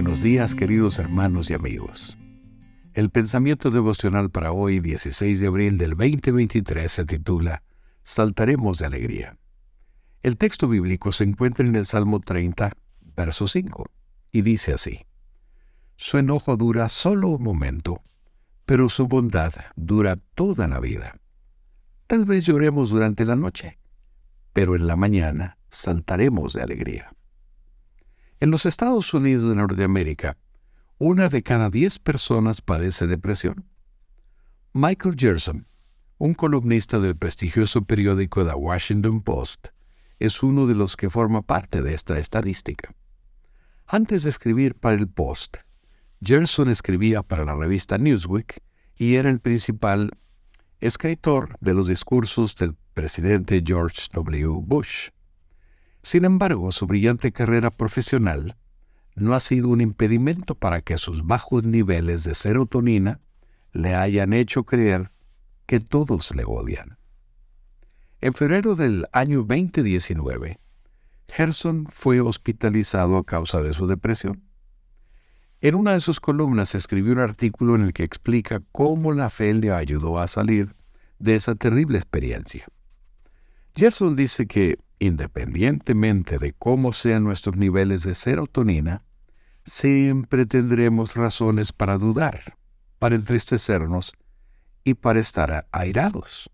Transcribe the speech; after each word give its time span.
buenos 0.00 0.22
días 0.22 0.54
queridos 0.54 1.00
hermanos 1.00 1.50
y 1.50 1.54
amigos. 1.54 2.16
El 2.94 3.10
pensamiento 3.10 3.72
devocional 3.72 4.30
para 4.30 4.52
hoy, 4.52 4.78
16 4.78 5.40
de 5.40 5.48
abril 5.48 5.76
del 5.76 5.96
2023, 5.96 6.92
se 6.92 7.04
titula 7.04 7.64
Saltaremos 8.04 8.78
de 8.78 8.86
alegría. 8.86 9.38
El 10.22 10.36
texto 10.36 10.68
bíblico 10.68 11.10
se 11.10 11.24
encuentra 11.24 11.66
en 11.66 11.74
el 11.74 11.84
Salmo 11.84 12.20
30, 12.20 12.70
verso 13.16 13.48
5, 13.48 13.90
y 14.30 14.42
dice 14.42 14.72
así, 14.72 15.04
Su 15.96 16.18
enojo 16.18 16.56
dura 16.56 16.88
solo 16.88 17.30
un 17.30 17.42
momento, 17.42 18.00
pero 18.66 18.88
su 18.88 19.08
bondad 19.08 19.52
dura 19.74 20.14
toda 20.36 20.68
la 20.68 20.78
vida. 20.78 21.18
Tal 22.06 22.24
vez 22.24 22.46
lloremos 22.46 22.90
durante 22.90 23.24
la 23.24 23.34
noche, 23.34 23.80
pero 24.52 24.76
en 24.76 24.86
la 24.86 24.94
mañana 24.94 25.58
saltaremos 25.70 26.52
de 26.52 26.62
alegría. 26.62 27.10
En 28.40 28.52
los 28.52 28.66
Estados 28.66 29.12
Unidos 29.14 29.48
de 29.48 29.56
Norteamérica, 29.56 30.36
una 30.98 31.28
de 31.28 31.42
cada 31.42 31.70
diez 31.70 31.98
personas 31.98 32.60
padece 32.60 33.08
depresión. 33.08 33.64
Michael 34.72 35.16
Gerson, 35.18 35.66
un 36.18 36.34
columnista 36.34 37.00
del 37.00 37.16
prestigioso 37.16 37.82
periódico 37.82 38.46
The 38.46 38.54
Washington 38.54 39.22
Post, 39.22 39.68
es 40.20 40.40
uno 40.44 40.68
de 40.68 40.76
los 40.76 40.96
que 40.96 41.10
forma 41.10 41.42
parte 41.42 41.82
de 41.82 41.94
esta 41.94 42.16
estadística. 42.16 42.94
Antes 43.88 44.22
de 44.22 44.30
escribir 44.30 44.76
para 44.76 44.94
el 44.94 45.08
Post, 45.08 45.56
Gerson 46.22 46.68
escribía 46.68 47.24
para 47.24 47.44
la 47.44 47.56
revista 47.56 47.98
Newsweek 47.98 48.62
y 48.94 49.16
era 49.16 49.30
el 49.30 49.40
principal 49.40 50.12
escritor 50.78 51.56
de 51.60 51.74
los 51.74 51.88
discursos 51.88 52.54
del 52.54 52.76
presidente 52.94 53.64
George 53.66 54.02
W. 54.12 54.60
Bush. 54.62 55.08
Sin 56.08 56.24
embargo, 56.24 56.70
su 56.70 56.86
brillante 56.86 57.32
carrera 57.32 57.70
profesional 57.70 58.56
no 59.14 59.34
ha 59.34 59.40
sido 59.40 59.68
un 59.68 59.82
impedimento 59.82 60.54
para 60.54 60.80
que 60.80 60.96
sus 60.96 61.26
bajos 61.26 61.64
niveles 61.64 62.24
de 62.24 62.34
serotonina 62.34 63.20
le 63.72 63.94
hayan 63.94 64.32
hecho 64.32 64.64
creer 64.64 65.10
que 65.66 65.80
todos 65.80 66.34
le 66.34 66.44
odian. 66.46 66.96
En 68.22 68.32
febrero 68.32 68.74
del 68.74 69.06
año 69.12 69.44
2019, 69.46 70.58
Gerson 71.26 71.84
fue 71.84 72.22
hospitalizado 72.22 73.18
a 73.18 73.26
causa 73.26 73.60
de 73.60 73.74
su 73.74 73.86
depresión. 73.86 74.44
En 75.60 75.74
una 75.74 75.92
de 75.92 76.00
sus 76.00 76.20
columnas 76.20 76.74
escribió 76.74 77.12
un 77.12 77.18
artículo 77.18 77.74
en 77.74 77.82
el 77.82 77.92
que 77.92 78.04
explica 78.04 78.62
cómo 78.72 79.12
la 79.12 79.28
fe 79.28 79.52
le 79.52 79.72
ayudó 79.72 80.18
a 80.18 80.26
salir 80.26 80.74
de 81.18 81.34
esa 81.34 81.54
terrible 81.54 81.98
experiencia. 81.98 82.66
Gerson 83.76 84.16
dice 84.16 84.46
que 84.46 84.78
independientemente 84.98 86.38
de 86.38 86.52
cómo 86.52 86.92
sean 86.92 87.24
nuestros 87.24 87.56
niveles 87.56 88.02
de 88.02 88.14
serotonina, 88.14 89.04
siempre 89.64 90.46
tendremos 90.46 91.14
razones 91.14 91.72
para 91.72 91.98
dudar, 91.98 92.56
para 92.98 93.14
entristecernos 93.14 94.12
y 94.84 94.94
para 94.94 95.20
estar 95.20 95.68
airados. 95.72 96.50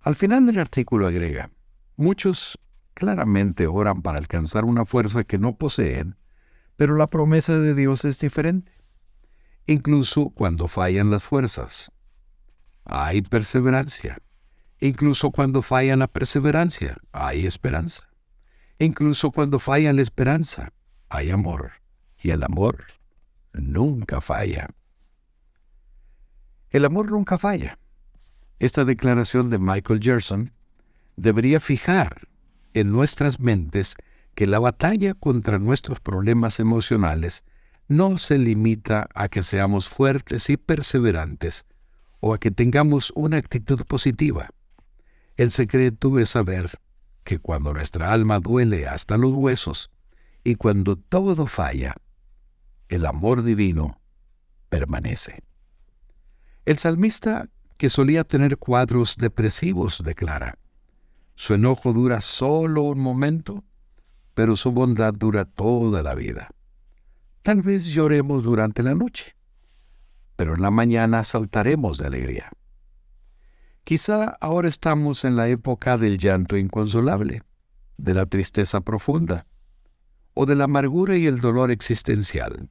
Al 0.00 0.14
final 0.14 0.46
del 0.46 0.58
artículo 0.58 1.06
agrega, 1.06 1.50
muchos 1.96 2.58
claramente 2.94 3.66
oran 3.66 4.02
para 4.02 4.18
alcanzar 4.18 4.64
una 4.64 4.86
fuerza 4.86 5.24
que 5.24 5.38
no 5.38 5.56
poseen, 5.56 6.16
pero 6.76 6.94
la 6.96 7.08
promesa 7.08 7.58
de 7.58 7.74
Dios 7.74 8.04
es 8.04 8.18
diferente. 8.18 8.72
Incluso 9.66 10.30
cuando 10.30 10.68
fallan 10.68 11.10
las 11.10 11.24
fuerzas, 11.24 11.90
hay 12.84 13.22
perseverancia. 13.22 14.18
Incluso 14.80 15.30
cuando 15.30 15.62
falla 15.62 15.96
la 15.96 16.06
perseverancia, 16.06 16.98
hay 17.12 17.46
esperanza. 17.46 18.08
Incluso 18.78 19.30
cuando 19.30 19.58
falla 19.58 19.92
la 19.92 20.02
esperanza, 20.02 20.72
hay 21.08 21.30
amor. 21.30 21.72
Y 22.22 22.30
el 22.30 22.42
amor 22.42 22.84
nunca 23.52 24.20
falla. 24.20 24.68
El 26.70 26.84
amor 26.84 27.10
nunca 27.10 27.38
falla. 27.38 27.78
Esta 28.58 28.84
declaración 28.84 29.48
de 29.50 29.58
Michael 29.58 30.00
Gerson 30.02 30.52
debería 31.16 31.60
fijar 31.60 32.28
en 32.74 32.92
nuestras 32.92 33.40
mentes 33.40 33.96
que 34.34 34.46
la 34.46 34.58
batalla 34.58 35.14
contra 35.14 35.58
nuestros 35.58 36.00
problemas 36.00 36.60
emocionales 36.60 37.44
no 37.88 38.18
se 38.18 38.38
limita 38.38 39.08
a 39.14 39.28
que 39.28 39.42
seamos 39.42 39.88
fuertes 39.88 40.50
y 40.50 40.56
perseverantes 40.56 41.64
o 42.20 42.34
a 42.34 42.38
que 42.38 42.50
tengamos 42.50 43.12
una 43.14 43.38
actitud 43.38 43.82
positiva. 43.86 44.50
El 45.36 45.50
secreto 45.50 46.18
es 46.18 46.30
saber 46.30 46.80
que 47.22 47.38
cuando 47.38 47.74
nuestra 47.74 48.12
alma 48.12 48.40
duele 48.40 48.86
hasta 48.86 49.18
los 49.18 49.32
huesos 49.32 49.90
y 50.44 50.54
cuando 50.54 50.96
todo 50.96 51.46
falla, 51.46 51.94
el 52.88 53.04
amor 53.04 53.42
divino 53.42 54.00
permanece. 54.70 55.42
El 56.64 56.78
salmista, 56.78 57.48
que 57.76 57.90
solía 57.90 58.24
tener 58.24 58.56
cuadros 58.56 59.16
depresivos, 59.16 60.02
declara, 60.02 60.58
su 61.34 61.52
enojo 61.52 61.92
dura 61.92 62.22
solo 62.22 62.82
un 62.82 62.98
momento, 62.98 63.62
pero 64.32 64.56
su 64.56 64.72
bondad 64.72 65.12
dura 65.12 65.44
toda 65.44 66.02
la 66.02 66.14
vida. 66.14 66.48
Tal 67.42 67.60
vez 67.60 67.86
lloremos 67.86 68.42
durante 68.42 68.82
la 68.82 68.94
noche, 68.94 69.36
pero 70.36 70.54
en 70.54 70.62
la 70.62 70.70
mañana 70.70 71.22
saltaremos 71.24 71.98
de 71.98 72.06
alegría. 72.06 72.50
Quizá 73.86 74.36
ahora 74.40 74.68
estamos 74.68 75.24
en 75.24 75.36
la 75.36 75.46
época 75.46 75.96
del 75.96 76.18
llanto 76.18 76.56
inconsolable, 76.56 77.44
de 77.96 78.14
la 78.14 78.26
tristeza 78.26 78.80
profunda, 78.80 79.46
o 80.34 80.44
de 80.44 80.56
la 80.56 80.64
amargura 80.64 81.16
y 81.16 81.28
el 81.28 81.40
dolor 81.40 81.70
existencial. 81.70 82.68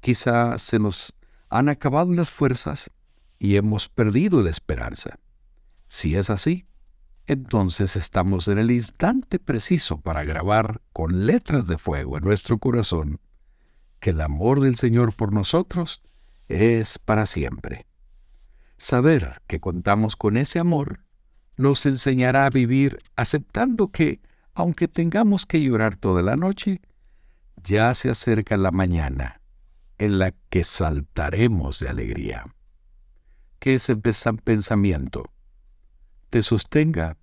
Quizá 0.00 0.56
se 0.56 0.78
nos 0.78 1.12
han 1.50 1.68
acabado 1.68 2.14
las 2.14 2.30
fuerzas 2.30 2.90
y 3.38 3.56
hemos 3.56 3.90
perdido 3.90 4.42
la 4.42 4.48
esperanza. 4.48 5.18
Si 5.88 6.16
es 6.16 6.30
así, 6.30 6.64
entonces 7.26 7.94
estamos 7.94 8.48
en 8.48 8.56
el 8.56 8.70
instante 8.70 9.38
preciso 9.38 10.00
para 10.00 10.24
grabar 10.24 10.80
con 10.94 11.26
letras 11.26 11.66
de 11.66 11.76
fuego 11.76 12.16
en 12.16 12.24
nuestro 12.24 12.56
corazón 12.56 13.20
que 14.00 14.08
el 14.08 14.22
amor 14.22 14.60
del 14.60 14.76
Señor 14.76 15.14
por 15.14 15.34
nosotros 15.34 16.00
es 16.48 16.98
para 16.98 17.26
siempre. 17.26 17.84
Saber 18.84 19.40
que 19.46 19.60
contamos 19.60 20.14
con 20.14 20.36
ese 20.36 20.58
amor 20.58 21.06
nos 21.56 21.86
enseñará 21.86 22.44
a 22.44 22.50
vivir 22.50 22.98
aceptando 23.16 23.90
que, 23.90 24.20
aunque 24.52 24.88
tengamos 24.88 25.46
que 25.46 25.62
llorar 25.62 25.96
toda 25.96 26.20
la 26.20 26.36
noche, 26.36 26.82
ya 27.62 27.94
se 27.94 28.10
acerca 28.10 28.58
la 28.58 28.72
mañana 28.72 29.40
en 29.96 30.18
la 30.18 30.32
que 30.50 30.66
saltaremos 30.66 31.78
de 31.78 31.88
alegría. 31.88 32.44
Que 33.58 33.76
ese 33.76 33.96
pensamiento 33.96 35.32
te 36.28 36.42
sostenga 36.42 37.16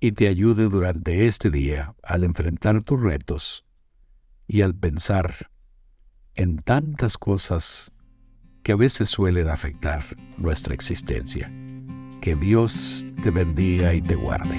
y 0.00 0.12
te 0.12 0.26
ayude 0.26 0.70
durante 0.70 1.26
este 1.26 1.50
día 1.50 1.94
al 2.02 2.24
enfrentar 2.24 2.82
tus 2.82 2.98
retos 2.98 3.66
y 4.48 4.62
al 4.62 4.74
pensar 4.74 5.50
en 6.34 6.56
tantas 6.62 7.18
cosas 7.18 7.91
que 8.62 8.72
a 8.72 8.76
veces 8.76 9.10
suelen 9.10 9.48
afectar 9.48 10.04
nuestra 10.36 10.74
existencia. 10.74 11.50
Que 12.20 12.36
Dios 12.36 13.04
te 13.22 13.30
bendiga 13.30 13.94
y 13.94 14.00
te 14.00 14.14
guarde. 14.14 14.56